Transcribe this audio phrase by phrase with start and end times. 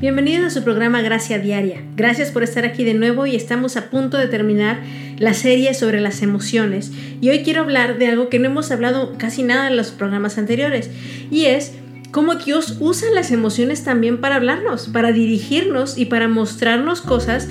[0.00, 1.82] Bienvenidos a su programa Gracia Diaria.
[1.94, 4.80] Gracias por estar aquí de nuevo y estamos a punto de terminar
[5.18, 6.90] la serie sobre las emociones.
[7.20, 10.38] Y hoy quiero hablar de algo que no hemos hablado casi nada en los programas
[10.38, 10.88] anteriores
[11.30, 11.74] y es
[12.12, 17.46] cómo Dios usa las emociones también para hablarnos, para dirigirnos y para mostrarnos cosas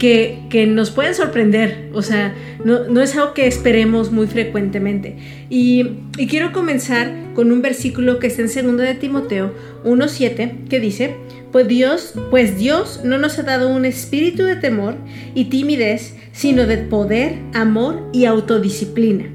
[0.00, 1.88] que, nos pueden sorprender.
[1.92, 2.34] O sea,
[2.64, 5.18] no, es algo que esperemos muy frecuentemente.
[5.48, 10.80] Y, y, quiero comenzar con un versículo que está en 2 de Timoteo 1.7 que
[10.80, 11.14] dice,
[11.52, 14.96] pues Dios, pues Dios no nos ha dado un espíritu de temor
[15.34, 19.26] y timidez, sino de poder, amor y autodisciplina.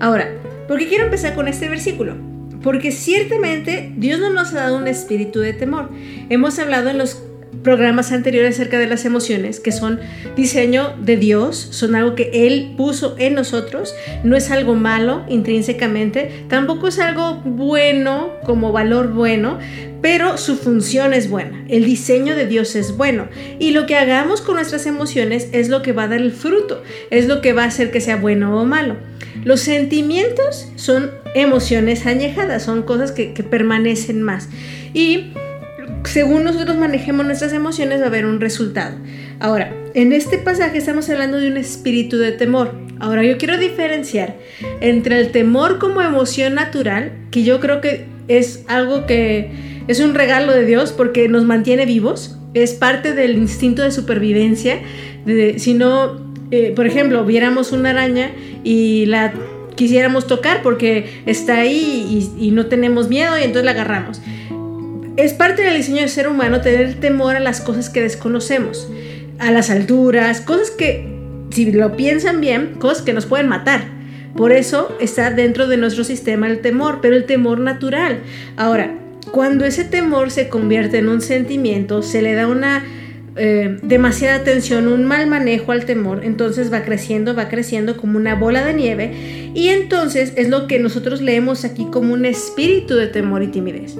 [0.00, 0.28] Ahora,
[0.66, 2.16] ¿por qué quiero empezar con este versículo?
[2.62, 5.90] Porque ciertamente Dios no nos ha dado un espíritu de temor.
[6.28, 7.22] Hemos hablado en los
[7.62, 10.00] programas anteriores acerca de las emociones, que son
[10.36, 13.94] diseño de Dios, son algo que Él puso en nosotros,
[14.24, 19.58] no es algo malo intrínsecamente, tampoco es algo bueno como valor bueno,
[20.00, 23.28] pero su función es buena, el diseño de Dios es bueno
[23.60, 26.82] y lo que hagamos con nuestras emociones es lo que va a dar el fruto,
[27.10, 28.96] es lo que va a hacer que sea bueno o malo.
[29.44, 34.48] Los sentimientos son emociones añejadas, son cosas que, que permanecen más
[34.92, 35.32] y
[36.04, 38.96] según nosotros manejemos nuestras emociones va a haber un resultado.
[39.40, 42.74] Ahora, en este pasaje estamos hablando de un espíritu de temor.
[43.00, 44.36] Ahora, yo quiero diferenciar
[44.80, 49.50] entre el temor como emoción natural, que yo creo que es algo que
[49.88, 54.80] es un regalo de Dios porque nos mantiene vivos, es parte del instinto de supervivencia.
[55.56, 58.30] si no, eh, por ejemplo, viéramos una araña
[58.62, 59.32] y la
[59.74, 64.20] quisiéramos tocar porque está ahí y, y no tenemos miedo y entonces la agarramos
[65.16, 68.88] es parte del diseño del ser humano tener temor a las cosas que desconocemos,
[69.38, 71.06] a las alturas, cosas que,
[71.50, 73.84] si lo piensan bien, cosas que nos pueden matar.
[74.36, 78.20] Por eso está dentro de nuestro sistema el temor, pero el temor natural.
[78.56, 78.94] Ahora,
[79.30, 82.82] cuando ese temor se convierte en un sentimiento, se le da una
[83.34, 88.34] eh, demasiada atención, un mal manejo al temor, entonces va creciendo, va creciendo como una
[88.34, 93.06] bola de nieve y entonces es lo que nosotros leemos aquí como un espíritu de
[93.06, 93.96] temor y timidez.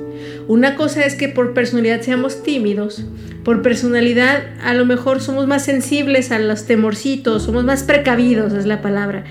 [0.48, 3.04] Una cosa es que por personalidad seamos tímidos,
[3.43, 8.66] por personalidad a lo mejor somos más sensibles a los temorcitos, somos más precavidos, es
[8.66, 9.25] la palabra.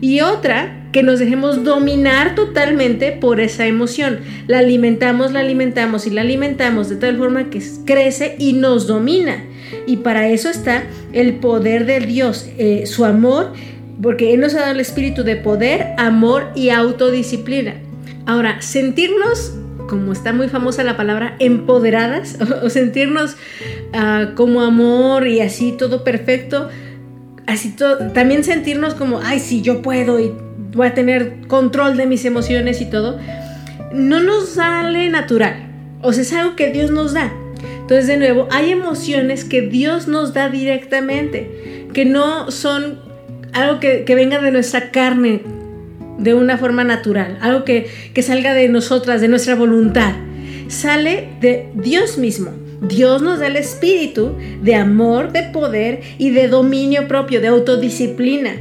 [0.00, 4.20] Y otra que nos dejemos dominar totalmente por esa emoción.
[4.46, 9.44] La alimentamos, la alimentamos y la alimentamos de tal forma que crece y nos domina.
[9.86, 13.52] Y para eso está el poder de Dios, eh, su amor,
[14.00, 17.74] porque Él nos ha dado el espíritu de poder, amor y autodisciplina.
[18.26, 19.52] Ahora, sentirnos,
[19.88, 23.36] como está muy famosa la palabra, empoderadas, o, sentirnos
[23.92, 26.68] ah, como amor y así todo perfecto,
[27.46, 30.32] así todo, también sentirnos como, ay, sí, yo puedo y
[30.72, 33.18] voy a tener control de mis emociones y todo,
[33.92, 35.68] no nos sale natural.
[36.02, 37.32] O sea, es algo que Dios nos da.
[37.80, 42.98] Entonces, de nuevo, hay emociones que Dios nos da directamente, que no son
[43.52, 45.42] algo que, venga de nuestra carne
[46.18, 47.88] de una forma natural, algo que
[48.22, 50.14] salga de nosotras, de nuestra voluntad.
[50.68, 52.63] Sale de Dios mismo.
[52.80, 58.56] Dios nos da el espíritu de amor, de poder y de dominio propio, de autodisciplina.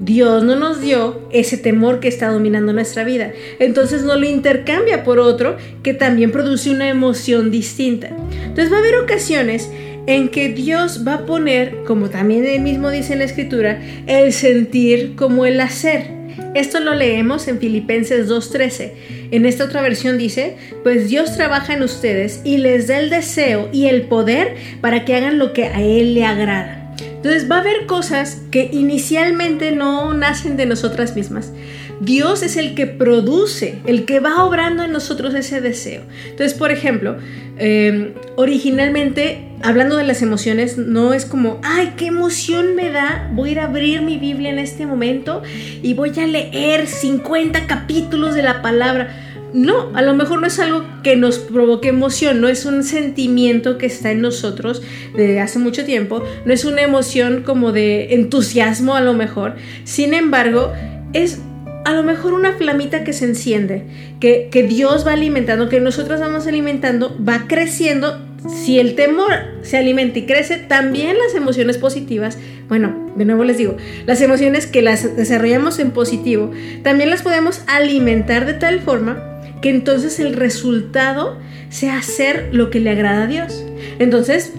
[0.00, 3.32] Dios no nos dio ese temor que está dominando nuestra vida.
[3.58, 8.08] Entonces no lo intercambia por otro que también produce una emoción distinta.
[8.08, 9.70] Entonces va a haber ocasiones
[10.06, 14.32] en que Dios va a poner, como también él mismo dice en la escritura, el
[14.32, 16.13] sentir como el hacer.
[16.54, 18.92] Esto lo leemos en Filipenses 2.13.
[19.32, 23.68] En esta otra versión dice, pues Dios trabaja en ustedes y les da el deseo
[23.72, 26.94] y el poder para que hagan lo que a Él le agrada.
[27.00, 31.52] Entonces va a haber cosas que inicialmente no nacen de nosotras mismas.
[32.00, 36.02] Dios es el que produce, el que va obrando en nosotros ese deseo.
[36.24, 37.16] Entonces, por ejemplo,
[37.58, 43.50] em, originalmente, hablando de las emociones, no es como, ay, qué emoción me da, voy
[43.50, 45.42] a ir a abrir mi Biblia en este momento
[45.82, 49.24] y voy a leer 50 capítulos de la palabra
[49.54, 53.78] no, a lo mejor no es algo que nos provoque emoción, no es un sentimiento
[53.78, 54.82] que está en nosotros
[55.16, 59.54] de hace mucho tiempo, no es una emoción como de entusiasmo a lo mejor,
[59.84, 60.72] sin embargo,
[61.12, 61.38] es
[61.84, 63.84] a lo mejor una flamita que se enciende,
[64.20, 68.18] que, que Dios va alimentando, que nosotros vamos alimentando, va creciendo.
[68.48, 69.32] Si el temor
[69.62, 72.38] se alimenta y crece, también las emociones positivas,
[72.68, 73.76] bueno, de nuevo les digo,
[74.06, 76.50] las emociones que las desarrollamos en positivo,
[76.82, 81.38] también las podemos alimentar de tal forma que entonces el resultado
[81.70, 83.64] sea hacer lo que le agrada a Dios.
[83.98, 84.52] Entonces,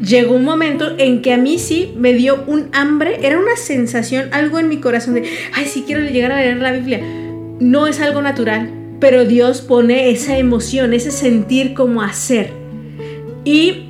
[0.00, 4.28] llegó un momento en que a mí sí me dio un hambre, era una sensación,
[4.32, 7.00] algo en mi corazón de, ay, sí quiero llegar a leer la Biblia.
[7.60, 8.70] No es algo natural,
[9.00, 12.50] pero Dios pone esa emoción, ese sentir como hacer.
[13.44, 13.84] Y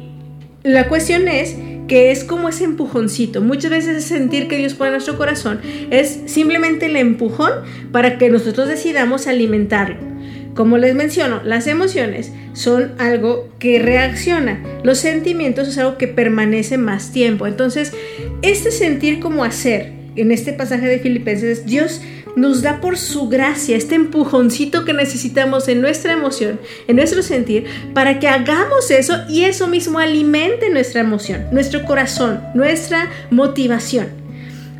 [0.62, 1.56] la cuestión es
[1.88, 3.40] que es como ese empujoncito.
[3.40, 5.60] Muchas veces ese sentir que Dios pone en nuestro corazón
[5.90, 7.52] es simplemente el empujón
[7.92, 10.15] para que nosotros decidamos alimentarlo.
[10.56, 14.62] Como les menciono, las emociones son algo que reacciona.
[14.82, 17.46] Los sentimientos es algo que permanece más tiempo.
[17.46, 17.92] Entonces,
[18.40, 22.00] este sentir como hacer, en este pasaje de Filipenses, Dios
[22.36, 27.66] nos da por su gracia este empujoncito que necesitamos en nuestra emoción, en nuestro sentir,
[27.92, 34.08] para que hagamos eso y eso mismo alimente nuestra emoción, nuestro corazón, nuestra motivación.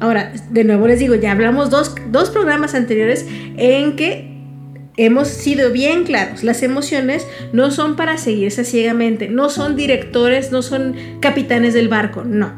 [0.01, 3.27] Ahora, de nuevo les digo, ya hablamos dos, dos programas anteriores
[3.57, 4.36] en que
[4.97, 10.63] hemos sido bien claros, las emociones no son para seguirse ciegamente, no son directores, no
[10.63, 12.53] son capitanes del barco, no.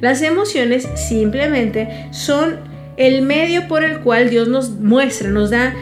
[0.00, 2.60] Las emociones simplemente son
[2.96, 5.74] el medio por el cual Dios nos muestra, nos da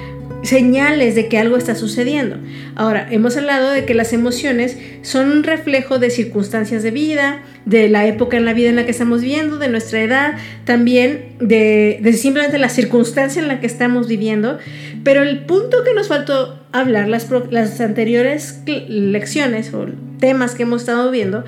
[0.47, 2.37] señales de que algo está sucediendo.
[2.75, 7.89] Ahora, hemos hablado de que las emociones son un reflejo de circunstancias de vida, de
[7.89, 10.35] la época en la vida en la que estamos viviendo, de nuestra edad,
[10.65, 14.59] también de, simplemente la circunstancia en la que estamos viviendo.
[15.05, 19.87] Pero el punto que nos faltó hablar, las, las anteriores lecciones o
[20.19, 21.45] temas que hemos estado viendo,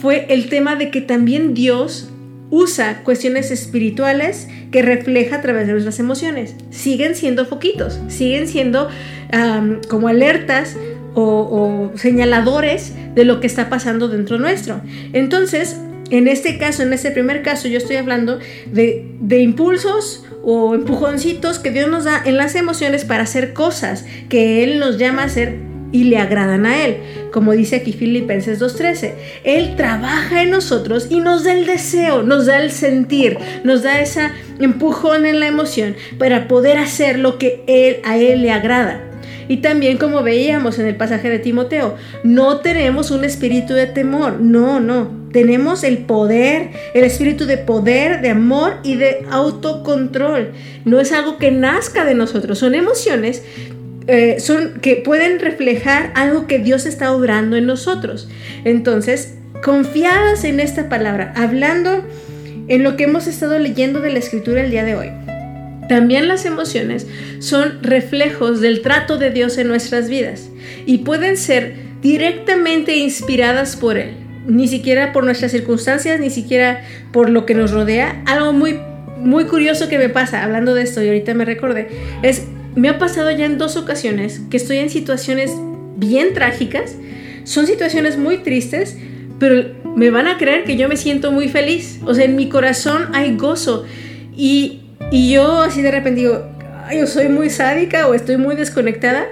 [0.00, 2.10] fue el tema de que también Dios
[2.50, 6.54] usa cuestiones espirituales que refleja a través de nuestras emociones.
[6.70, 8.88] Siguen siendo foquitos, siguen siendo
[9.88, 10.76] como alertas
[11.14, 14.80] o, señaladores de lo que está pasando dentro nuestro.
[15.12, 18.38] Entonces, en este caso, en este primer caso, yo estoy hablando
[18.70, 24.04] de, de impulsos o empujoncitos que Dios nos da en las emociones para hacer cosas
[24.28, 25.56] que Él nos llama a hacer
[25.92, 26.98] y le agradan a Él.
[27.32, 29.12] Como dice aquí Filipenses 2.13,
[29.44, 34.00] Él trabaja en nosotros y nos da el deseo, nos da el sentir, nos da
[34.00, 34.30] ese
[34.60, 39.02] empujón en la emoción para poder hacer lo que él, a Él le agrada.
[39.48, 41.94] Y también como veíamos en el pasaje de Timoteo,
[42.24, 48.22] no tenemos un espíritu de temor, no, no, tenemos el poder, el espíritu de poder,
[48.22, 50.52] de amor y de autocontrol.
[50.84, 53.44] No es algo que nazca de nosotros, son emociones
[54.08, 58.28] eh, son, que pueden reflejar algo que Dios está obrando en nosotros.
[58.64, 62.04] Entonces, confiadas en esta palabra, hablando
[62.68, 65.10] en lo que hemos estado leyendo de la escritura el día de hoy.
[65.88, 67.06] También las emociones
[67.38, 70.50] son reflejos del trato de Dios en nuestras vidas
[70.84, 74.14] y pueden ser directamente inspiradas por Él,
[74.46, 78.22] ni siquiera por nuestras circunstancias, ni siquiera por lo que nos rodea.
[78.26, 78.78] Algo muy,
[79.18, 81.88] muy curioso que me pasa, hablando de esto y ahorita me recordé,
[82.22, 85.50] es me ha pasado ya en dos ocasiones que estoy en situaciones
[85.96, 86.94] bien trágicas,
[87.44, 88.96] son situaciones muy tristes,
[89.38, 92.00] pero me van a creer que yo me siento muy feliz.
[92.04, 93.84] O sea, en mi corazón hay gozo.
[94.36, 96.46] Y, y yo así de repente digo,
[96.94, 99.26] yo soy muy sádica o estoy muy desconectada,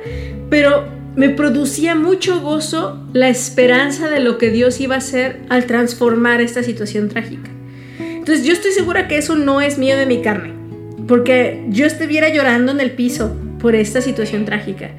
[0.48, 5.66] pero me producía mucho gozo la esperanza de lo que Dios iba a hacer al
[5.66, 7.50] transformar esta situación trágica.
[7.98, 10.63] Entonces yo estoy segura que eso no es mío de mi carne
[11.06, 14.90] porque yo estuviera llorando en el piso por esta situación trágica.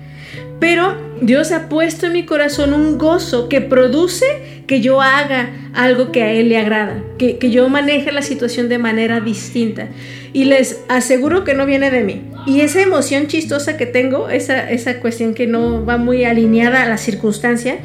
[0.60, 4.26] Pero Dios ha puesto en mi corazón un gozo que produce
[4.68, 8.78] que yo haga algo que a Él le agrada, que, yo maneje la situación de
[8.78, 9.90] manera distinta.
[10.34, 12.22] Y les aseguro que no viene de mí.
[12.48, 16.90] Y esa emoción chistosa que tengo, esa, esa cuestión que no va muy alineada a
[16.90, 17.78] la circunstancia,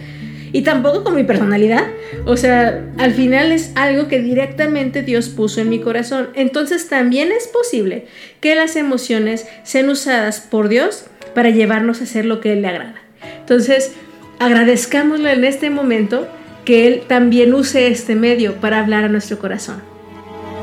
[0.52, 1.86] y tampoco con mi personalidad.
[2.26, 6.30] O sea, al final es algo que directamente Dios puso en mi corazón.
[6.34, 8.06] Entonces también es posible
[8.40, 12.68] que las emociones sean usadas por Dios para llevarnos a hacer lo que Él le
[12.68, 12.96] agrada.
[13.40, 13.92] Entonces,
[14.38, 16.28] agradezcámosle en este momento
[16.64, 19.82] que Él también use este medio para hablar a nuestro corazón.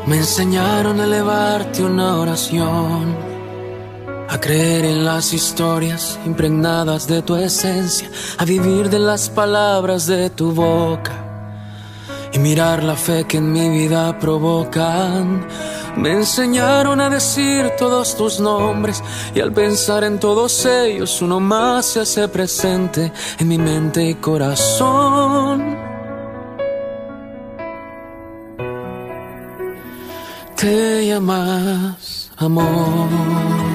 [0.05, 3.26] Me enseñaron a elevarte una oración
[4.29, 10.29] a creer en las historias impregnadas de tu esencia, a vivir de las palabras de
[10.29, 11.11] tu boca
[12.33, 15.47] y mirar la fe que en mi vida provocan.
[15.95, 19.03] Me enseñaron a decir todos tus nombres
[19.33, 24.15] y al pensar en todos ellos uno más se hace presente en mi mente y
[24.15, 25.75] corazón.
[30.55, 33.66] Te llamas amor.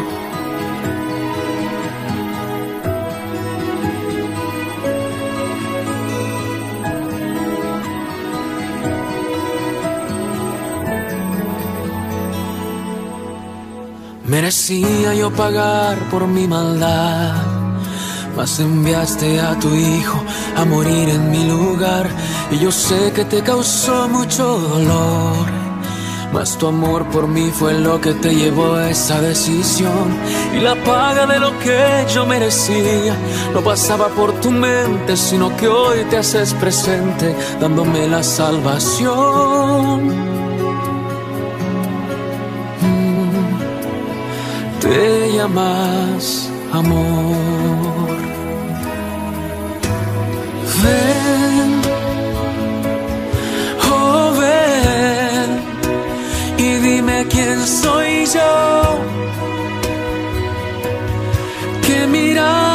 [14.33, 17.35] Merecía yo pagar por mi maldad,
[18.35, 20.25] mas enviaste a tu hijo
[20.57, 22.09] a morir en mi lugar.
[22.51, 25.47] Y yo sé que te causó mucho dolor.
[26.33, 30.17] Mas tu amor por mí fue lo que te llevó a esa decisión.
[30.57, 33.15] Y la paga de lo que yo merecía
[33.53, 40.32] no pasaba por tu mente, sino que hoy te haces presente dándome la salvación.
[44.83, 48.09] Te llamas amor.
[50.83, 51.71] Ven,
[53.93, 55.49] oh ven,
[56.59, 58.99] y dime quién soy yo.
[61.87, 62.72] Que miraste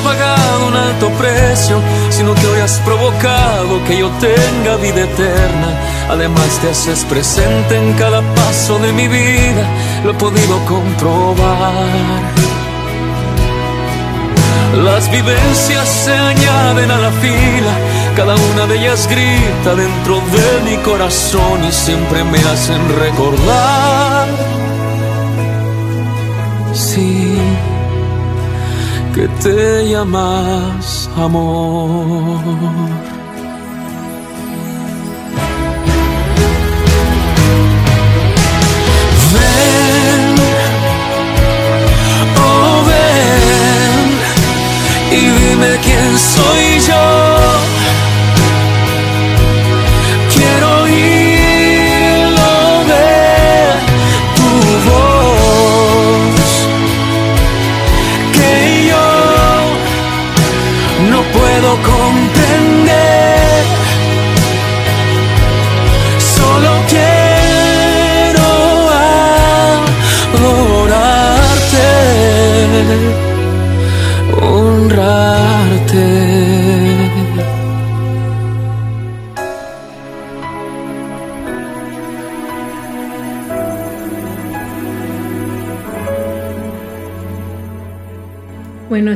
[0.00, 5.68] pagado un alto precio, sino que hoy has provocado que yo tenga vida eterna.
[6.10, 9.64] Además te haces presente en cada paso de mi vida,
[10.04, 12.22] lo he podido comprobar.
[14.84, 17.72] Las vivencias se añaden a la fila,
[18.14, 24.28] cada una de ellas grita dentro de mi corazón y siempre me hacen recordar.
[26.74, 27.38] Sí
[29.16, 32.42] que te llamas amor.
[39.32, 40.34] Ven,
[42.36, 44.00] oh ven,
[45.18, 47.75] y dime quién soy yo.
[61.56, 61.95] Puedo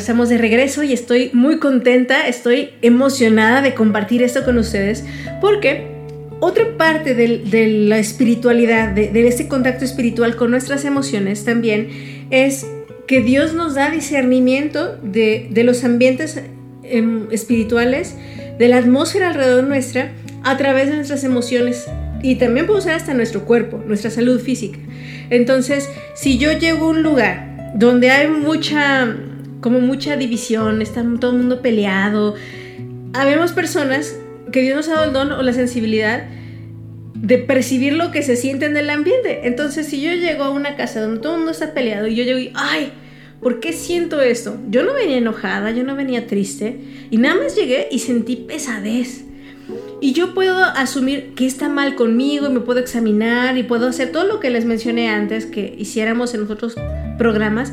[0.00, 5.04] estamos de regreso y estoy muy contenta, estoy emocionada de compartir esto con ustedes
[5.40, 5.87] porque
[6.40, 12.66] otra parte de, la espiritualidad, de, de este contacto espiritual con nuestras emociones también es
[13.07, 16.40] que Dios nos da discernimiento de, de los ambientes
[16.85, 18.14] em, espirituales,
[18.57, 20.12] de la atmósfera alrededor nuestra
[20.45, 21.87] a través de nuestras emociones
[22.23, 24.78] y también puede usar hasta nuestro cuerpo, nuestra salud física.
[25.28, 29.12] Entonces, si yo llego a un lugar donde hay mucha,
[29.61, 32.35] como mucha división, está todo el mundo peleado,
[33.12, 34.17] habemos personas
[34.52, 36.29] que Dios nos ha dado el don o la sensibilidad
[37.14, 39.47] de percibir lo que se siente en el ambiente.
[39.47, 42.25] Entonces, si yo llego a una casa donde todo el mundo está peleado y yo
[42.25, 42.93] llego y, ay,
[43.40, 44.59] ¿por qué siento esto?
[44.69, 49.25] Yo no venía enojada, yo no venía triste y nada más llegué y sentí pesadez.
[50.00, 54.12] Y yo puedo asumir que está mal conmigo y me puedo examinar y puedo hacer
[54.12, 56.75] todo lo que les mencioné antes que hiciéramos en otros
[57.19, 57.73] programas.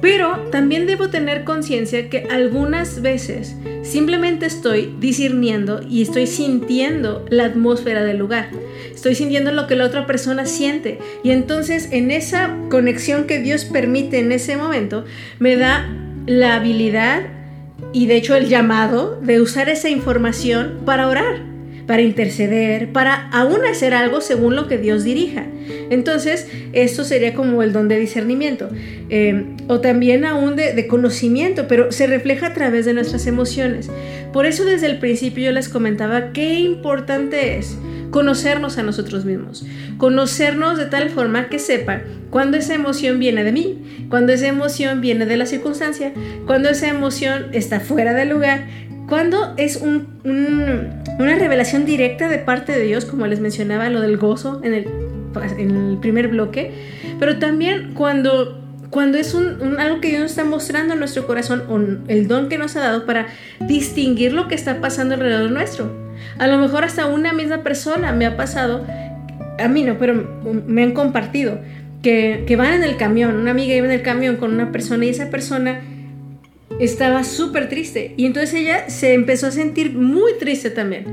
[0.00, 7.46] Pero también debo tener conciencia que algunas veces simplemente estoy discerniendo y estoy sintiendo la
[7.46, 8.50] atmósfera del lugar.
[8.94, 10.98] Estoy sintiendo lo que la otra persona siente.
[11.24, 15.04] Y entonces en esa conexión que Dios permite en ese momento,
[15.38, 15.88] me da
[16.26, 17.22] la habilidad
[17.92, 21.47] y de hecho el llamado de usar esa información para orar,
[21.88, 25.46] para interceder, para aún hacer algo según lo que Dios dirija.
[25.88, 28.68] Entonces, esto sería como el don de discernimiento,
[29.08, 33.90] eh, o también aún de, de conocimiento, pero se refleja a través de nuestras emociones.
[34.34, 37.78] Por eso desde el principio yo les comentaba qué importante es
[38.10, 39.64] conocernos a nosotros mismos,
[39.96, 45.00] conocernos de tal forma que sepa cuando esa emoción viene de mí, cuando esa emoción
[45.00, 46.12] viene de la circunstancia,
[46.46, 48.66] cuando esa emoción está fuera del lugar,
[49.08, 54.60] cuando es una revelación directa de parte de Dios, como les mencionaba lo del gozo
[54.62, 54.86] en el,
[55.56, 56.72] en el primer bloque,
[57.18, 58.58] pero también cuando
[58.90, 61.78] cuando es un, algo que Dios nos está mostrando en nuestro corazón o
[62.10, 63.26] el don que nos ha dado para
[63.60, 65.92] distinguir lo que está pasando alrededor nuestro.
[66.38, 68.86] A lo mejor hasta una misma persona me ha pasado,
[69.58, 71.60] a mí no, pero me han compartido,
[72.02, 75.04] que, que van en el camión, una amiga iba en el camión con una persona
[75.04, 75.80] y esa persona
[76.80, 78.14] estaba súper triste.
[78.16, 81.04] Y entonces ella se empezó a sentir muy triste también.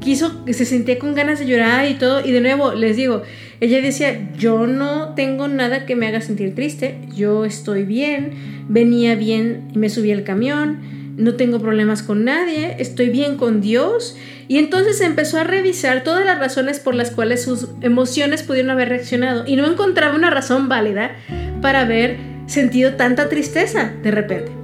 [0.00, 2.24] Quiso, se sentía con ganas de llorar y todo.
[2.24, 3.22] Y de nuevo, les digo,
[3.60, 6.98] ella decía, yo no tengo nada que me haga sentir triste.
[7.14, 10.98] Yo estoy bien, venía bien y me subí al camión.
[11.16, 14.16] No tengo problemas con nadie, estoy bien con Dios.
[14.46, 18.88] Y entonces empezó a revisar todas las razones por las cuales sus emociones pudieron haber
[18.90, 19.44] reaccionado.
[19.46, 21.16] Y no encontraba una razón válida
[21.60, 24.57] para haber sentido tanta tristeza de repente.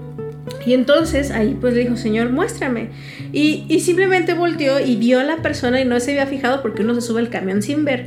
[0.66, 2.88] Y entonces ahí pues le dijo, Señor, muéstrame.
[3.32, 6.82] Y, y, simplemente volteó y vio a la persona y no se había fijado porque
[6.82, 8.06] uno se sube al camión sin ver.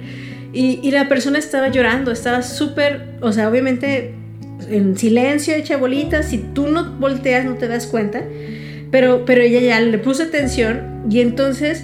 [0.54, 4.16] Y, y la persona estaba llorando, estaba súper, o sea, obviamente
[4.70, 6.24] en silencio, hecha bolita.
[6.24, 8.24] Si tú no volteas no te das cuenta.
[8.92, 11.84] Pero, pero ella ya le puso atención y entonces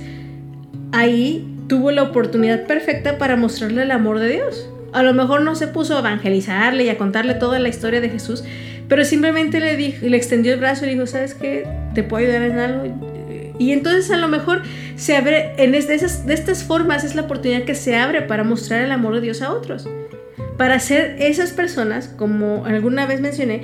[0.93, 4.69] ahí tuvo la oportunidad perfecta para mostrarle el amor de Dios.
[4.93, 8.09] A lo mejor no se puso a evangelizarle y a contarle toda la historia de
[8.09, 8.43] Jesús,
[8.93, 11.65] pero simplemente le, dijo, le extendió el brazo y le dijo, ¿sabes qué?
[11.95, 13.55] ¿Te puedo ayudar en algo?
[13.57, 14.61] Y entonces a lo mejor
[14.97, 18.83] se abre, en esas, de estas formas es la oportunidad que se abre para mostrar
[18.83, 19.89] el amor de Dios a otros.
[20.59, 23.63] Para ser esas personas, como alguna vez mencioné,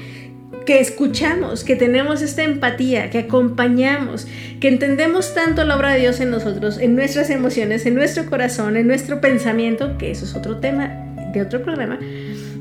[0.65, 4.25] que escuchamos, que tenemos esta empatía, que acompañamos,
[4.59, 8.77] que entendemos tanto la obra de Dios en nosotros, en nuestras emociones, en nuestro corazón,
[8.77, 10.87] en nuestro pensamiento, que eso es otro tema
[11.33, 11.99] de otro programa,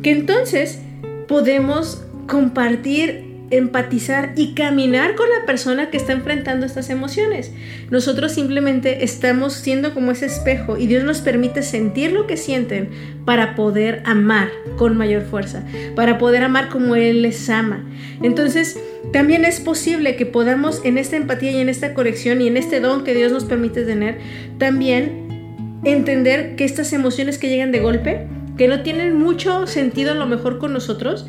[0.03, 0.81] que entonces
[1.29, 7.51] podemos compartir, empatizar y caminar con la persona que está enfrentando estas emociones.
[7.91, 12.91] Nosotros simplemente estamos siendo como ese espejo y Dios nos permite sentir lo que sienten
[13.25, 15.65] para poder amar con mayor fuerza,
[15.97, 17.85] para poder amar como Él les ama.
[18.23, 18.79] Entonces,
[19.13, 22.81] también es posible que podamos en esta empatía y en esta corrección y en este
[22.81, 24.19] don que Dios nos permite tener,
[24.59, 28.27] también entender que estas emociones que llegan de golpe,
[28.59, 31.27] que no tienen mucho sentido a lo mejor con nosotros,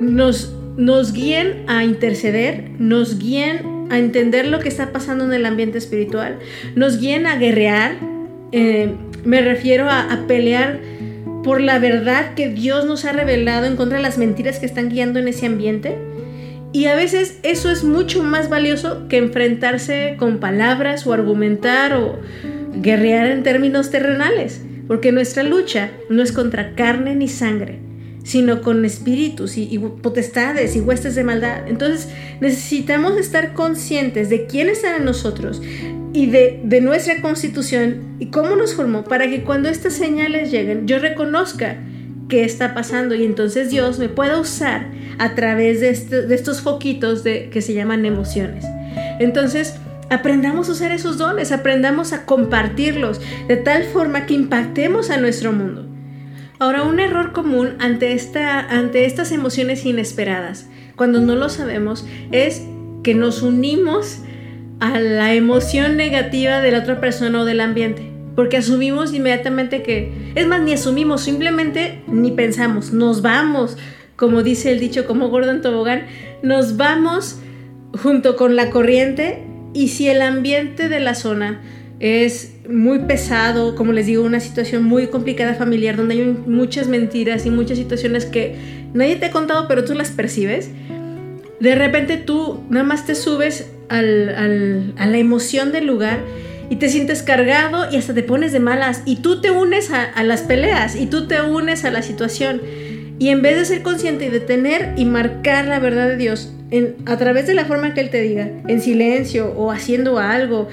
[0.00, 5.46] nos, nos guíen a interceder, nos guíen a entender lo que está pasando en el
[5.46, 6.38] ambiente espiritual,
[6.74, 7.96] nos guíen a guerrear,
[8.52, 8.92] eh,
[9.24, 10.80] me refiero a, a pelear
[11.42, 14.88] por la verdad que Dios nos ha revelado en contra de las mentiras que están
[14.88, 15.98] guiando en ese ambiente.
[16.72, 22.18] Y a veces eso es mucho más valioso que enfrentarse con palabras o argumentar o
[22.74, 27.78] guerrear en términos terrenales, porque nuestra lucha no es contra carne ni sangre,
[28.24, 31.68] sino con espíritus y, potestades y huestes de maldad.
[31.68, 32.08] Entonces
[32.40, 35.62] necesitamos estar conscientes de quién está en nosotros
[36.12, 40.98] y de, nuestra constitución y cómo nos formó para que cuando estas señales lleguen yo
[40.98, 41.76] reconozca
[42.28, 44.86] qué está pasando y entonces Dios me pueda usar
[45.18, 48.64] a través de, este, estos foquitos de, que se llaman emociones.
[49.20, 49.74] Entonces,
[50.08, 55.52] aprendamos a usar esos dones, aprendamos a compartirlos de tal forma que impactemos a nuestro
[55.52, 55.93] mundo.
[56.64, 62.62] Ahora, un error común ante, esta, ante estas emociones inesperadas, cuando no lo sabemos, es
[63.02, 64.20] que nos unimos
[64.80, 68.10] a la emoción negativa de la otra persona o del ambiente.
[68.34, 73.76] Porque asumimos inmediatamente que, es más, ni asumimos, simplemente ni pensamos, nos vamos,
[74.16, 76.06] como dice el dicho, como Gordon Tobogán,
[76.42, 77.40] nos vamos
[78.02, 81.60] junto con la corriente y si el ambiente de la zona
[82.04, 87.46] es muy pesado, como les digo, una situación muy complicada familiar donde hay muchas mentiras
[87.46, 88.56] y muchas situaciones que
[88.92, 90.68] nadie te ha contado, pero tú las percibes.
[91.60, 96.20] De repente tú nada más te subes a la emoción del lugar
[96.68, 100.22] y te sientes cargado y hasta te pones de malas y tú te unes a,
[100.24, 102.60] las peleas y tú te unes a la situación.
[103.18, 106.52] Y en vez de ser consciente y de tener y marcar la verdad de Dios
[106.70, 110.68] en, a través de la forma que Él te diga, en silencio o haciendo algo,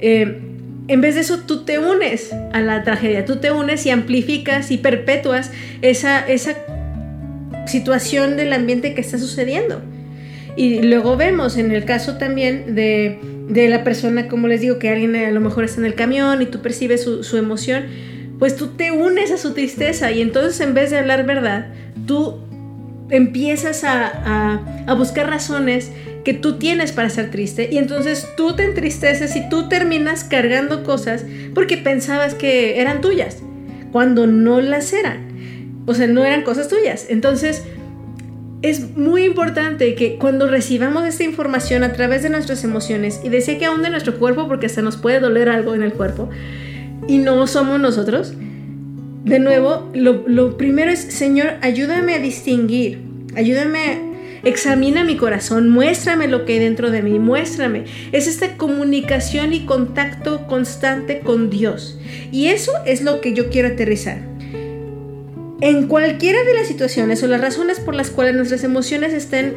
[0.00, 0.51] eh,
[0.88, 4.70] en vez de eso, tú te unes a la tragedia, tú te unes y amplificas
[4.70, 6.56] y perpetúas esa, esa
[7.66, 9.80] situación del ambiente que está sucediendo.
[10.56, 13.18] Y luego vemos en el caso también de,
[13.68, 16.46] la persona, como les digo, que alguien a lo mejor está en el camión y
[16.46, 17.84] tú percibes su, emoción,
[18.38, 21.68] pues tú te unes a su tristeza y entonces en vez de hablar verdad,
[22.06, 22.38] tú
[23.08, 25.92] empiezas a, a buscar razones
[26.24, 30.84] que tú tienes para estar triste y entonces tú te entristeces y tú terminas cargando
[30.84, 33.38] cosas porque pensabas que eran tuyas,
[33.90, 35.32] cuando no las eran.
[35.86, 37.06] O sea, no eran cosas tuyas.
[37.08, 37.64] Entonces,
[38.62, 43.58] es muy importante que cuando recibamos esta información a través de nuestras emociones, y decía
[43.58, 46.30] que aún de nuestro cuerpo, porque hasta nos puede doler algo en el cuerpo,
[47.08, 48.34] y no somos nosotros,
[49.24, 53.00] de nuevo, lo, lo primero es, Señor, ayúdame a distinguir,
[53.34, 54.11] ayúdame
[54.44, 57.84] Examina mi corazón, muéstrame lo que hay dentro de mí, muéstrame.
[58.10, 61.98] Es esta comunicación y contacto constante con Dios.
[62.32, 64.18] Y eso es lo que yo quiero aterrizar.
[65.60, 69.56] En cualquiera de las situaciones o las razones por las cuales nuestras emociones estén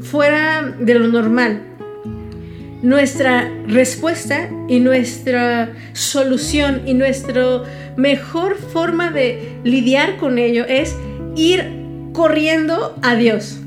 [0.00, 1.62] fuera de lo normal,
[2.82, 7.62] nuestra respuesta y nuestra solución y nuestra
[7.96, 10.96] mejor forma de lidiar con ello es
[11.36, 11.64] ir
[12.12, 13.60] corriendo a Dios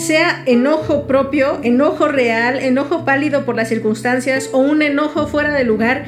[0.00, 5.64] sea enojo propio, enojo real, enojo pálido por las circunstancias o un enojo fuera de
[5.64, 6.04] lugar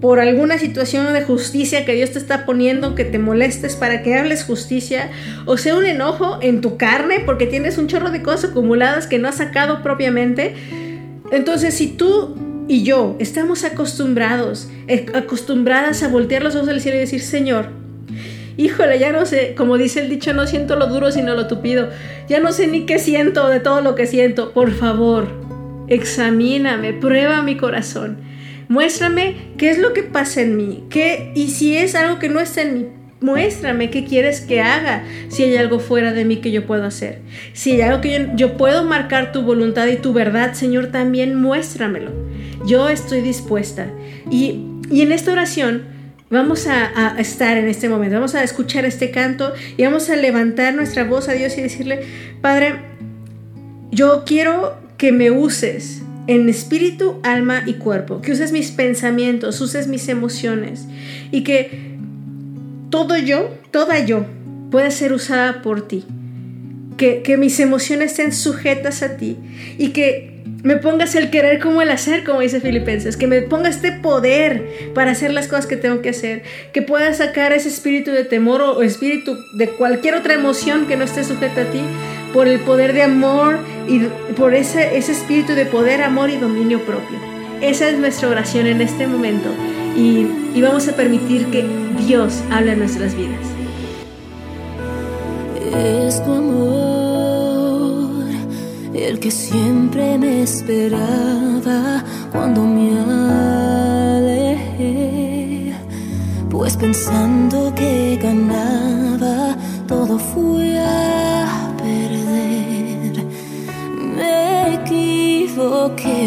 [0.00, 4.14] por alguna situación de justicia que Dios te está poniendo que te molestes para que
[4.14, 5.10] hables justicia,
[5.44, 9.18] o sea un enojo en tu carne porque tienes un chorro de cosas acumuladas que
[9.18, 10.54] no has sacado propiamente.
[11.32, 12.36] Entonces, si tú
[12.68, 17.70] y yo estamos acostumbrados, eh, acostumbradas a voltear los ojos del cielo y decir, Señor,
[18.58, 21.88] híjole, ya no sé, como dice el dicho, no siento lo duro sino lo tupido.
[22.28, 24.52] Ya no sé ni qué siento de todo lo que siento.
[24.52, 25.28] Por favor,
[25.86, 28.18] examíname, prueba mi corazón.
[28.68, 32.38] Muéstrame qué es lo que pasa en mí, qué y si es algo que no
[32.38, 32.86] está en mí,
[33.20, 37.20] muéstrame qué quieres que haga, si hay algo fuera de mí que yo puedo hacer.
[37.54, 41.34] Si hay algo que yo, yo puedo marcar tu voluntad y tu verdad, Señor, también
[41.40, 42.10] muéstramelo.
[42.66, 43.86] Yo estoy dispuesta.
[44.30, 45.97] Y, y en esta oración,
[46.30, 50.74] Vamos a, estar en este momento, vamos a escuchar este canto y vamos a levantar
[50.74, 52.00] nuestra voz a Dios y decirle,
[52.42, 52.74] Padre,
[53.90, 59.88] yo quiero que me uses en espíritu, alma y cuerpo, que uses mis pensamientos, uses
[59.88, 60.84] mis emociones
[61.32, 61.96] y que
[62.90, 64.26] todo yo, toda yo,
[64.70, 66.04] pueda ser usada por ti.
[66.98, 69.36] Que, que mis emociones estén sujetas a ti
[69.78, 73.68] y que me pongas el querer como el hacer, como dice Filipenses, que me ponga
[73.68, 76.42] este poder para hacer las cosas que tengo que hacer,
[76.72, 81.04] que pueda sacar ese espíritu de temor o espíritu de cualquier otra emoción que no
[81.04, 81.80] esté sujeta a ti,
[82.32, 84.00] por el poder de amor y
[84.34, 87.18] por ese, ese espíritu de poder, amor y dominio propio.
[87.60, 89.48] Esa es nuestra oración en este momento
[89.96, 91.64] y, y vamos a permitir que
[92.06, 93.40] Dios hable en nuestras vidas.
[95.74, 96.87] Es tu amor
[99.04, 102.98] el que siempre me esperaba cuando me
[104.78, 105.72] alejé,
[106.50, 109.56] pues pensando que ganaba,
[109.86, 111.46] todo fue a
[111.78, 113.24] perder.
[114.16, 116.20] Me equivoqué,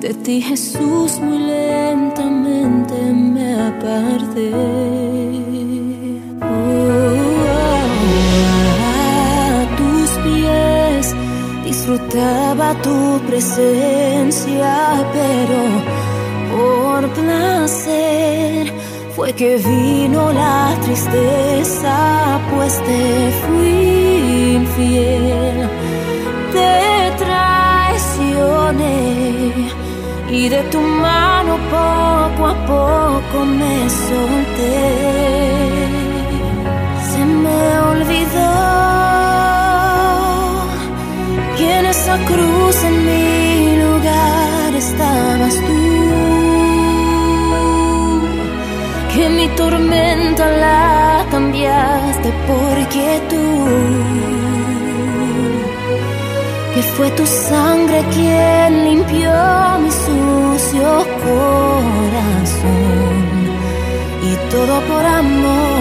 [0.00, 4.52] de ti Jesús muy lentamente me aparté.
[11.72, 14.74] Disfrutaba tu presencia,
[15.16, 15.60] pero
[16.54, 18.60] por placer
[19.16, 21.96] fue que vino la tristeza,
[22.50, 23.04] pues te
[23.42, 25.70] fui infiel,
[26.56, 26.74] te
[27.24, 28.98] traicioné
[30.30, 33.76] y de tu mano poco a poco me
[34.08, 34.82] solté.
[37.10, 38.91] Se me olvidó
[42.02, 45.82] esa cruz en mi lugar estabas tú.
[49.12, 53.46] Que mi tormenta la cambiaste porque tú.
[56.74, 59.32] Que fue tu sangre quien limpió
[59.82, 60.88] mi sucio
[61.26, 62.72] corazón.
[64.28, 65.71] Y todo por amor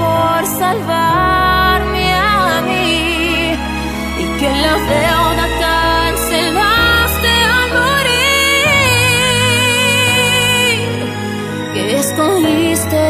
[0.00, 3.54] por salvarme a mí.
[4.22, 8.68] Y que la deuda cancelaste al morir.
[11.74, 13.00] Que escogiste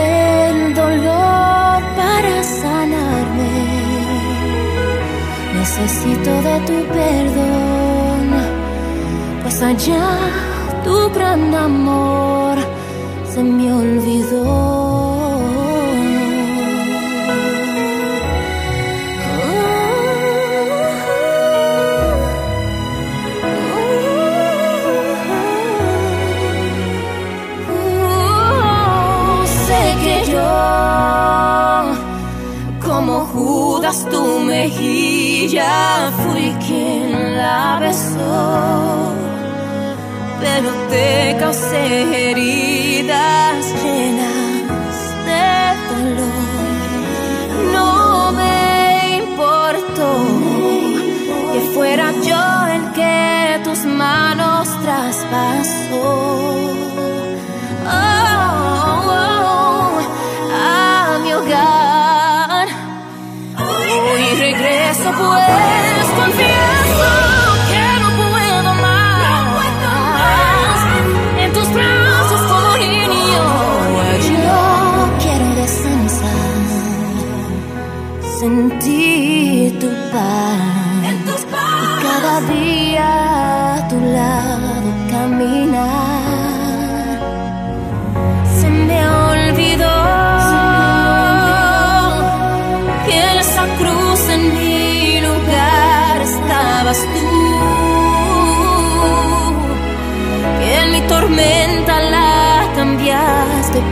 [0.50, 3.56] el dolor para sanarme.
[5.58, 8.26] Necesito de tu perdón.
[9.42, 10.08] Pues allá
[10.84, 12.67] tu gran amor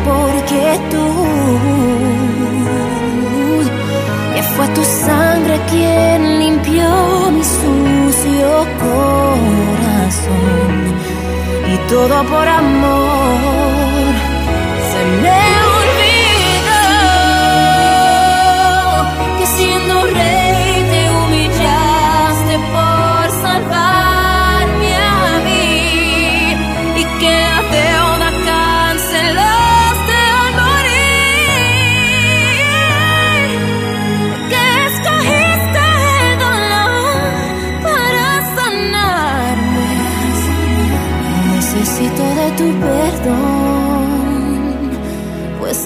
[0.05, 1.07] porque tú,
[4.35, 10.71] que fue tu sangre quien limpió mi sucio corazón.
[11.73, 13.76] Y todo por amor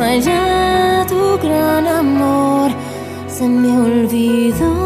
[0.00, 2.70] allá tu gran amor
[3.28, 4.79] se me olvidó.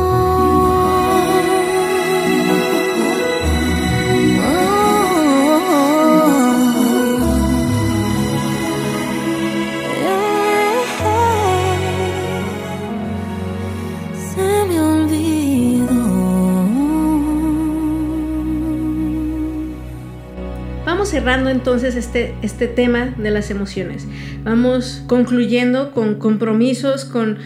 [21.14, 24.04] Cerrando entonces este, este tema de las emociones.
[24.42, 27.38] Vamos concluyendo con compromisos, con,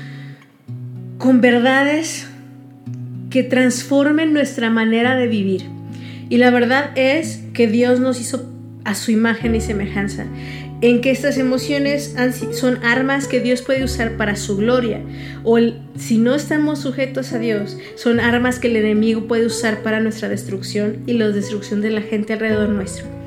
[1.18, 2.26] con verdades
[3.28, 5.66] que transformen nuestra manera de vivir.
[6.31, 8.50] Y la verdad es que Dios nos hizo
[8.87, 10.24] a su imagen y semejanza,
[10.81, 12.14] en que estas emociones
[12.52, 15.02] son armas que Dios puede usar para su gloria,
[15.44, 15.59] o
[15.94, 20.31] si no estamos sujetos a Dios, son armas que el enemigo puede usar para nuestra
[20.31, 23.17] destrucción y la destrucción de la gente alrededor nuestro.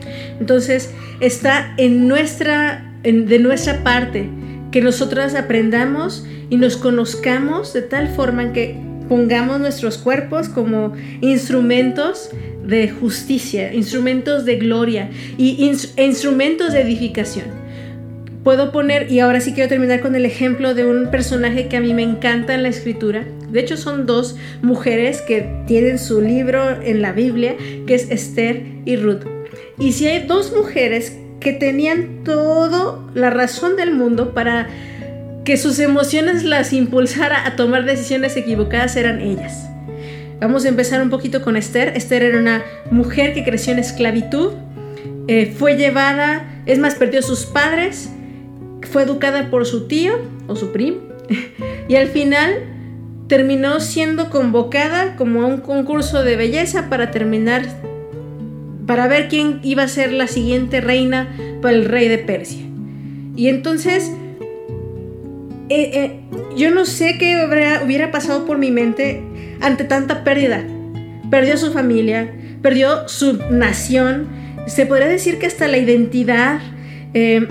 [0.42, 4.28] Entonces está en nuestra, de nuestra parte
[4.72, 8.76] que nosotras aprendamos y nos conozcamos de tal forma que
[9.08, 12.32] pongamos nuestros cuerpos como instrumentos
[12.66, 17.46] de justicia, instrumentos de gloria y instrumentos de edificación.
[18.44, 21.82] Puedo poner, y ahora sí quiero terminar con el ejemplo de un personaje que a
[21.82, 23.26] mí me encanta en la escritura.
[23.52, 28.64] De hecho, son dos mujeres que tienen su libro en la Biblia, que es Esther
[28.86, 29.41] y Ruth.
[29.78, 34.70] Y si hay dos mujeres que tenían toda la razón del mundo para
[35.44, 39.68] que sus emociones las impulsara a tomar decisiones equivocadas, eran ellas.
[40.40, 41.94] Vamos a empezar un poquito con Esther.
[41.96, 44.54] Esther era una mujer que creció en esclavitud,
[45.28, 48.10] eh, fue llevada, es más, perdió a sus padres,
[48.92, 50.14] fue educada por su tío
[50.48, 51.00] o su primo,
[51.88, 52.54] y al final
[53.28, 57.64] terminó siendo convocada como a un concurso de belleza para terminar
[58.92, 61.30] para ver quién iba a ser la siguiente reina
[61.62, 62.60] para el rey de Persia.
[63.38, 64.12] Y entonces,
[65.70, 66.20] eh, eh,
[66.58, 67.48] yo no sé qué
[67.86, 69.22] hubiera pasado por mi mente
[69.62, 70.66] ante tanta pérdida.
[71.30, 74.28] Perdió su familia, perdió su nación,
[74.68, 76.60] se podría decir que hasta la identidad.
[77.14, 77.48] Eh,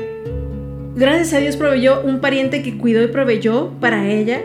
[0.94, 4.42] gracias a Dios proveyó un pariente que cuidó y proveyó para ella.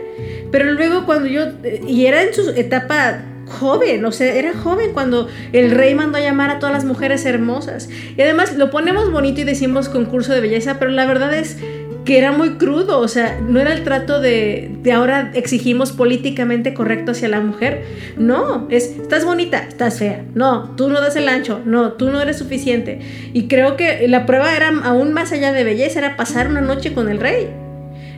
[0.50, 1.42] Pero luego cuando yo,
[1.86, 6.22] y era en su etapa joven, o sea, era joven cuando el rey mandó a
[6.22, 7.90] llamar a todas las mujeres hermosas.
[8.18, 11.58] Y además lo ponemos bonito y decimos concurso de belleza, pero la verdad es
[12.06, 16.74] que era muy crudo, o sea, no era el trato de, de ahora exigimos políticamente
[16.76, 17.84] correcto hacia la mujer.
[18.16, 20.24] No, es, estás bonita, estás fea.
[20.36, 21.62] No, tú no das el ancho.
[21.66, 23.00] No, tú no eres suficiente.
[23.34, 26.94] Y creo que la prueba era aún más allá de belleza, era pasar una noche
[26.94, 27.50] con el rey.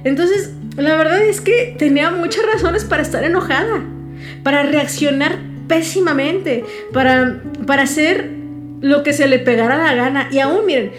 [0.03, 3.85] Entonces, la verdad es que tenía muchas razones para estar enojada
[4.47, 8.29] para reaccionar pésimamente, para, para hacer
[8.79, 10.29] lo que se le pegara la gana.
[10.31, 10.93] Y aún, miren,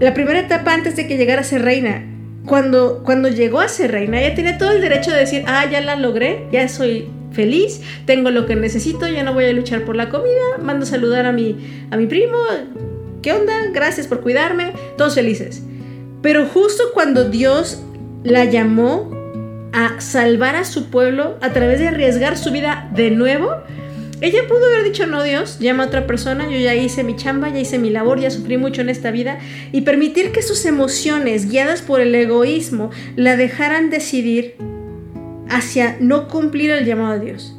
[0.00, 2.04] la primera etapa antes de que llegara a ser reina,
[2.46, 5.80] cuando, cuando llegó a ser reina, ella tenía todo el derecho de decir, ah, ya
[5.82, 9.94] la logré, ya soy feliz, tengo lo que necesito, ya no voy a luchar por
[9.94, 12.38] la comida, mando a saludar a mi, a mi primo,
[13.22, 13.54] ¿qué onda?
[13.72, 15.62] Gracias por cuidarme, todos felices.
[16.22, 17.84] Pero justo cuando Dios
[18.24, 19.19] la llamó
[19.72, 23.50] a salvar a su pueblo a través de arriesgar su vida de nuevo,
[24.20, 27.48] ella pudo haber dicho, no Dios, llama a otra persona, yo ya hice mi chamba,
[27.48, 29.38] ya hice mi labor, ya sufrí mucho en esta vida,
[29.72, 34.56] y permitir que sus emociones, guiadas por el egoísmo, la dejaran decidir
[35.48, 37.56] hacia no cumplir el llamado de Dios.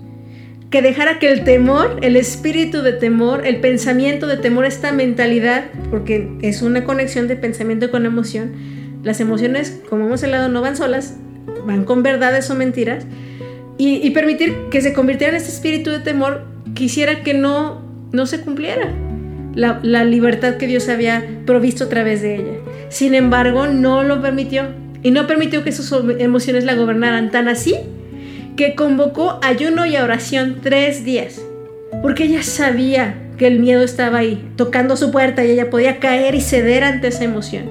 [0.69, 5.65] Que dejara que el temor, el espíritu de temor, el pensamiento de temor, esta mentalidad,
[5.89, 8.53] porque es una conexión de pensamiento con emoción,
[9.03, 11.15] las emociones, como hemos hablado, no van solas,
[11.65, 13.05] van con verdades o mentiras,
[13.77, 16.43] y, permitir que se convirtiera en este espíritu de temor
[16.75, 18.93] quisiera que no, no se cumpliera
[19.55, 22.53] la, la libertad que Dios había provisto a través de ella.
[22.89, 24.67] Sin embargo, no lo permitió
[25.01, 27.75] y no permitió que sus emociones la gobernaran tan así
[28.55, 31.41] que convocó ayuno y oración tres días,
[32.03, 36.35] porque ella sabía que el miedo estaba ahí, tocando su puerta y ella podía caer
[36.35, 37.65] y ceder ante esa emoción.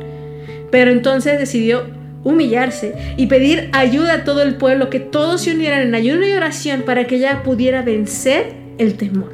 [0.72, 1.86] Pero entonces decidió
[2.22, 6.32] humillarse y pedir ayuda a todo el pueblo, que todos se unieran en ayuno y
[6.32, 9.32] oración para que ella pudiera vencer el temor.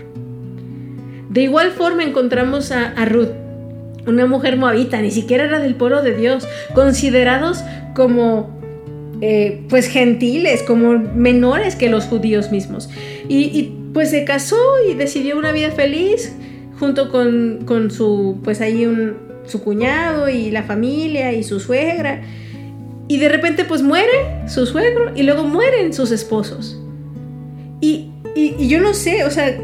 [1.31, 3.31] De igual forma encontramos a, Ruth,
[4.07, 7.63] una mujer moabita, ni siquiera era del pueblo de Dios, considerados
[7.95, 8.59] como
[9.21, 12.89] eh, pues gentiles, como menores que los judíos mismos.
[13.29, 16.35] Y, pues se casó y decidió una vida feliz
[16.79, 18.87] junto con, con su, pues ahí
[19.47, 22.21] su cuñado y la familia y su suegra.
[23.09, 26.81] Y de repente pues muere su suegro y luego mueren sus esposos.
[27.81, 29.57] Y y, yo no sé, o sea,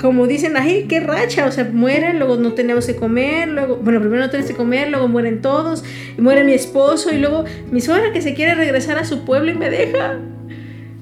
[0.00, 4.00] como dicen, ay, qué racha, o sea, mueren, luego no tenemos que comer, luego, bueno,
[4.00, 5.84] primero no tenemos que comer, luego mueren todos,
[6.16, 9.50] y muere mi esposo, y luego mi suegra que se quiere regresar a su pueblo
[9.50, 10.18] y me deja.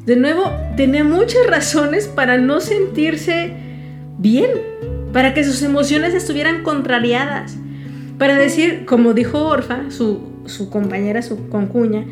[0.04, 3.52] De nuevo, tenía muchas razones para no sentirse
[4.18, 4.50] bien,
[5.12, 7.56] para que sus emociones estuvieran contrariadas,
[8.18, 12.04] para decir, como dijo Orfa, su, su compañera, su concuña,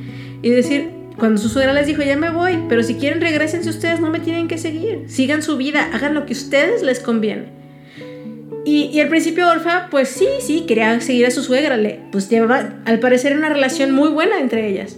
[0.42, 4.00] y decir, cuando su suegra les dijo, ya me voy, pero si quieren regresense ustedes,
[4.00, 5.04] no me tienen que seguir.
[5.06, 7.60] Sigan su vida, hagan lo que a ustedes les conviene.
[8.64, 11.76] Y, al principio Orfa, pues sí, sí, quería seguir a su suegra.
[11.76, 14.96] Le, pues llevaba, al parecer, una relación muy buena entre ellas.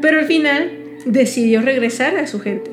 [0.00, 0.70] Pero al final
[1.06, 2.70] decidió regresar a su gente.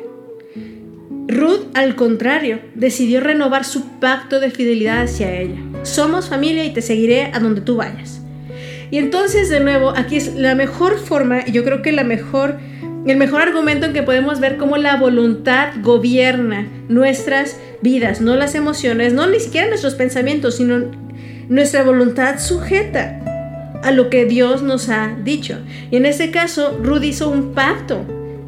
[1.28, 5.60] Ruth, al contrario, decidió renovar su pacto de fidelidad hacia ella.
[5.84, 8.17] Somos familia y te seguiré a donde tú vayas.
[8.92, 12.58] Y entonces, de nuevo, aquí es la mejor forma, y yo creo que la mejor
[13.06, 18.54] el mejor argumento en que podemos ver cómo la voluntad gobierna nuestras vidas, no las
[18.54, 20.92] emociones, no ni siquiera nuestros pensamientos, sino
[21.48, 23.22] nuestra voluntad sujeta
[23.82, 25.60] a lo que Dios nos ha dicho.
[25.90, 28.06] Y en este caso, Ruth hizo un pacto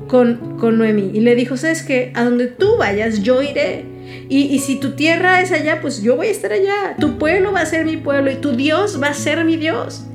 [0.07, 3.85] con, con Noemí y le dijo, sabes que a donde tú vayas, yo iré.
[4.27, 6.95] Y, y, si tu tierra es allá, pues yo voy a estar allá.
[6.99, 10.08] Tu pueblo va a ser mi pueblo y tu Dios va a ser mi Dios.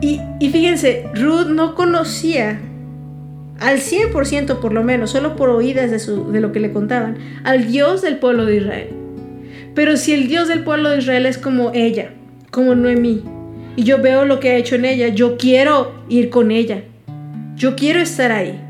[0.00, 2.60] Y, y fíjense, Ruth no conocía
[3.60, 7.16] al 100% por lo menos, solo por oídas de, su, de lo que le contaban,
[7.44, 8.88] al Dios del pueblo de Israel.
[9.74, 12.10] Pero si el Dios del pueblo de Israel es como ella,
[12.50, 13.22] como Noemí,
[13.76, 16.82] y yo veo lo que ha hecho en ella, yo quiero ir con ella,
[17.56, 18.60] yo quiero estar ahí.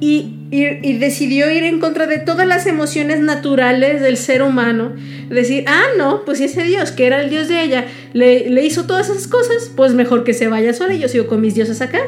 [0.00, 4.94] Y, y, decidió ir en contra de todas las emociones naturales del ser humano.
[5.28, 8.86] Decir, ah, no, pues ese Dios, que era el Dios de ella, le, le hizo
[8.86, 11.82] todas esas cosas, pues mejor que se vaya sola y yo sigo con mis dioses
[11.82, 12.00] acá.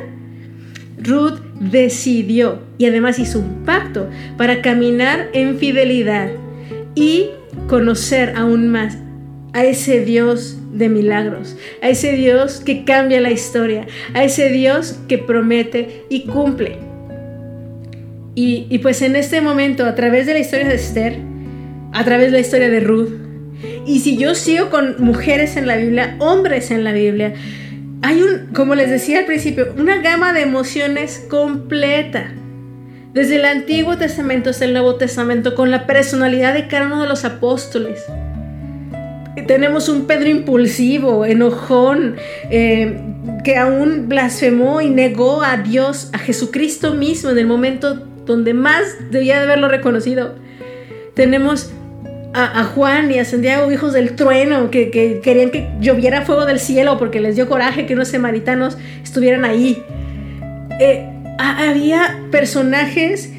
[0.98, 6.30] Ruth decidió y además hizo un pacto para caminar en fidelidad
[6.94, 7.30] y
[7.68, 8.98] conocer aún más
[9.52, 14.98] a ese Dios de milagros, a ese Dios que cambia la historia, a ese Dios
[15.08, 16.89] que promete y cumple.
[18.34, 21.16] Y, y, pues en este momento, a través de la historia de Esther,
[21.92, 23.10] a través de la historia de Ruth,
[23.86, 27.34] y si yo sigo con mujeres en la Biblia, hombres en la Biblia,
[28.02, 32.32] hay un, como les decía al principio, una gama de emociones completa.
[33.12, 37.08] Desde el Antiguo Testamento hasta el Nuevo Testamento, con la personalidad de cada uno de
[37.08, 38.04] los apóstoles.
[39.46, 42.16] Tenemos un Pedro impulsivo, enojón,
[42.50, 43.00] eh,
[43.42, 48.96] que aún blasfemó y negó a Dios, a Jesucristo mismo, en el momento donde más
[49.10, 50.34] debía de haberlo reconocido.
[51.14, 51.72] Tenemos
[52.32, 56.96] a, Juan y a Santiago, hijos del trueno, que, querían que lloviera fuego del cielo
[56.96, 59.82] porque les dio coraje que unos samaritanos estuvieran ahí.
[60.78, 61.06] Eh,
[61.38, 63.30] había personajes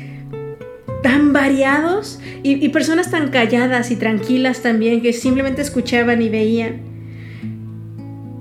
[1.02, 6.91] tan variados y, personas tan calladas y tranquilas también que simplemente escuchaban y veían.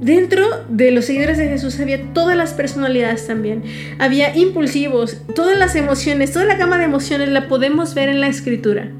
[0.01, 3.63] Dentro de los seguidores de Jesús había todas las personalidades también.
[3.99, 8.29] Había impulsivos, todas las emociones, toda la gama de emociones la podemos ver en la
[8.29, 8.91] escritura.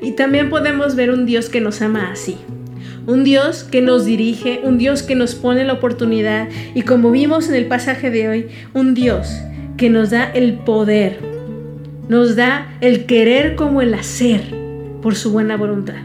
[0.00, 2.36] Y también podemos ver un Dios que nos ama así.
[3.06, 7.48] Un Dios que nos dirige, un Dios que nos pone la oportunidad y como vimos
[7.48, 9.34] en el pasaje de hoy, un Dios
[9.78, 11.18] que nos da el poder,
[12.08, 14.42] nos da el querer como el hacer
[15.00, 16.02] por su buena voluntad.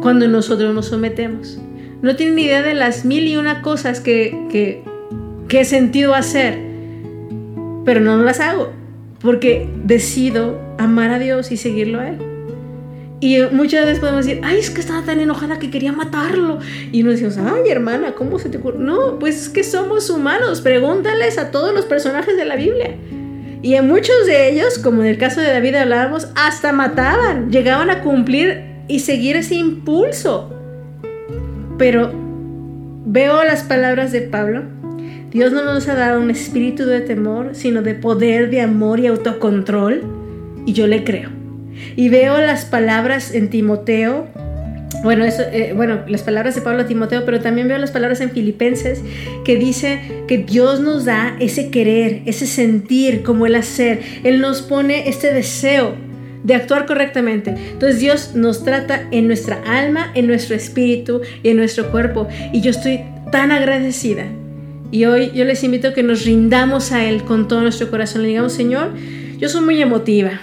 [0.00, 1.60] Cuando nosotros nos sometemos.
[2.02, 4.82] No tienen ni idea de las mil y una cosas que, que,
[5.48, 6.58] que he sentido hacer,
[7.84, 8.72] pero no las hago
[9.20, 12.18] porque decido amar a Dios y seguirlo a Él.
[13.20, 16.60] Y muchas veces podemos decir, ay, es que estaba tan enojada que quería matarlo.
[16.92, 18.78] Y nos decimos, ay, hermana, ¿cómo se te ocurre?
[18.78, 20.60] No, pues es que somos humanos.
[20.60, 22.94] Pregúntales a todos los personajes de la Biblia.
[23.60, 27.90] Y en muchos de ellos, como en el caso de David hablábamos, hasta mataban, llegaban
[27.90, 30.54] a cumplir y seguir ese impulso.
[31.78, 32.12] Pero
[33.06, 34.64] veo las palabras de Pablo.
[35.30, 39.06] Dios no nos ha dado un espíritu de temor, sino de poder, de amor y
[39.06, 40.02] autocontrol.
[40.66, 41.30] Y yo le creo.
[41.96, 44.26] Y veo las palabras en Timoteo,
[45.02, 48.30] bueno, eh, bueno, las palabras de Pablo a Timoteo, pero también veo las palabras en
[48.30, 49.00] Filipenses
[49.44, 54.00] que dice que Dios nos da ese querer, ese sentir como el hacer.
[54.24, 55.94] Él nos pone este deseo
[56.44, 57.54] de actuar correctamente.
[57.72, 62.28] Entonces Dios nos trata en nuestra alma, en nuestro espíritu y en nuestro cuerpo.
[62.52, 63.00] Y yo estoy
[63.32, 64.24] tan agradecida.
[64.90, 68.22] Y hoy yo les invito a que nos rindamos a Él con todo nuestro corazón.
[68.22, 68.92] Le digamos, Señor,
[69.38, 70.40] yo soy muy emotiva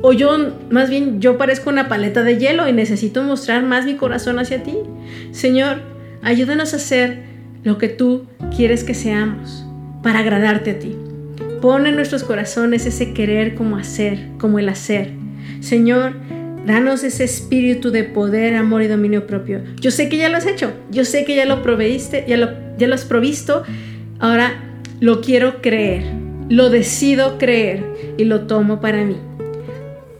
[0.00, 3.96] o yo, más bien, yo parezco una paleta de hielo y necesito mostrar más mi
[3.96, 4.76] corazón hacia ti.
[5.32, 5.80] Señor,
[6.22, 7.24] ayúdanos a hacer
[7.64, 8.26] lo que tú
[8.56, 9.66] quieres que seamos
[10.02, 10.96] para agradarte a ti.
[11.60, 15.10] Pon en nuestros corazones ese querer como hacer, como el hacer.
[15.60, 16.14] Señor,
[16.66, 19.60] danos ese espíritu de poder, amor y dominio propio.
[19.80, 22.50] Yo sé que ya lo has hecho, yo sé que ya lo proveíste, ya lo,
[22.76, 23.62] ya lo has provisto.
[24.18, 24.52] Ahora
[25.00, 26.04] lo quiero creer,
[26.48, 27.84] lo decido creer
[28.16, 29.16] y lo tomo para mí.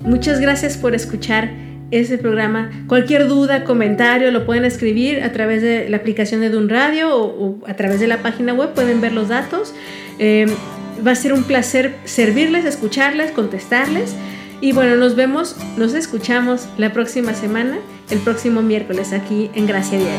[0.01, 1.51] Muchas gracias por escuchar
[1.91, 2.71] este programa.
[2.87, 7.59] Cualquier duda, comentario, lo pueden escribir a través de la aplicación de Dun Radio o,
[7.67, 9.75] a través de la página web, pueden ver los datos.
[10.19, 10.49] Em,
[11.07, 14.15] va a ser un placer servirles, escucharles, contestarles.
[14.61, 17.79] Y bueno, nos vemos, nos escuchamos la próxima semana,
[18.11, 20.19] el próximo miércoles aquí en Gracia Diaria.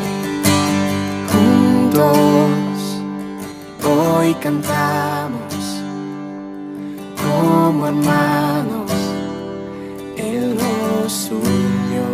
[1.30, 2.90] Juntos
[3.84, 5.82] hoy cantamos
[7.22, 8.90] como hermanos
[10.16, 12.06] él nos unió.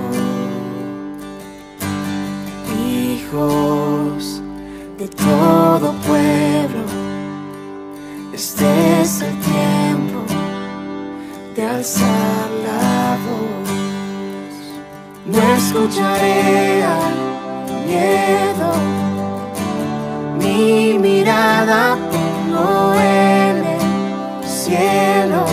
[2.89, 4.43] Hijos
[4.99, 6.85] de todo pueblo,
[8.33, 10.25] este es el tiempo
[11.55, 12.16] de alzar
[15.57, 17.15] escucharé al
[17.87, 18.71] miedo,
[20.39, 25.45] mi mirada pongo en el cielo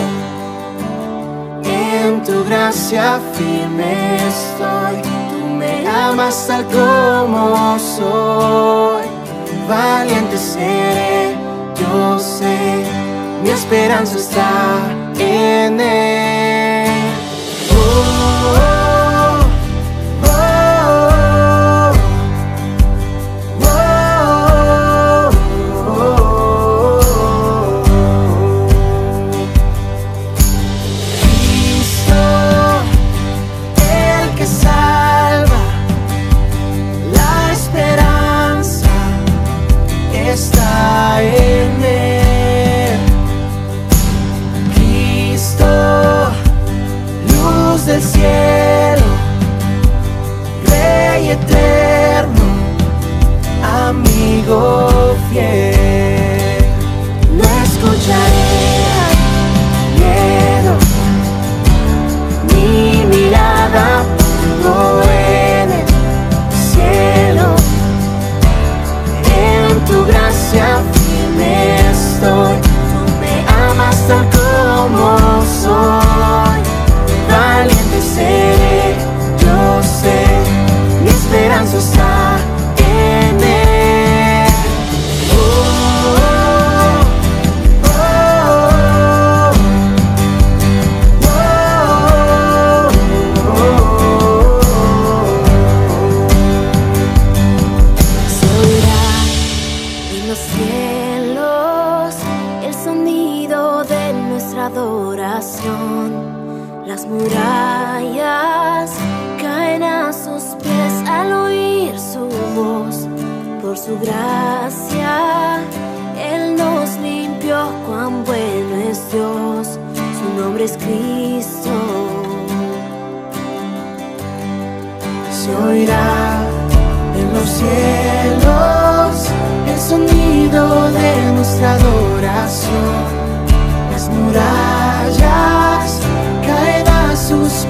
[2.04, 5.01] en tu gracia firme estoy.
[5.32, 9.06] Tú me amas tal como soy.
[9.68, 11.36] Valiente seré,
[11.80, 12.58] yo sé,
[13.41, 14.80] mi esperanza está
[15.18, 16.43] en él.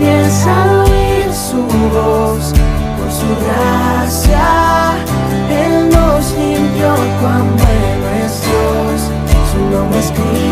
[0.04, 1.62] pies al oír su
[1.96, 2.54] voz,
[2.98, 4.96] por su gracia,
[5.50, 9.02] Él nos limpió cuán bueno es Dios,
[9.52, 10.43] su nombre es Cristo.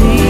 [0.00, 0.29] me.